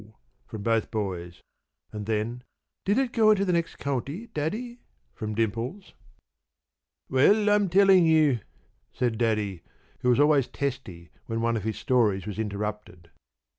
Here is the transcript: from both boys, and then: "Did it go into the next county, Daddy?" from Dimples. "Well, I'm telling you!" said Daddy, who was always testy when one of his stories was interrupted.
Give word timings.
from 0.47 0.63
both 0.63 0.89
boys, 0.89 1.41
and 1.91 2.07
then: 2.07 2.41
"Did 2.85 2.97
it 2.97 3.11
go 3.13 3.29
into 3.29 3.45
the 3.45 3.53
next 3.53 3.75
county, 3.77 4.25
Daddy?" 4.33 4.79
from 5.13 5.35
Dimples. 5.35 5.93
"Well, 7.07 7.51
I'm 7.51 7.69
telling 7.69 8.07
you!" 8.07 8.39
said 8.91 9.19
Daddy, 9.19 9.61
who 9.99 10.09
was 10.09 10.19
always 10.19 10.47
testy 10.47 11.11
when 11.27 11.39
one 11.41 11.55
of 11.55 11.65
his 11.65 11.77
stories 11.77 12.25
was 12.25 12.39
interrupted. 12.39 13.11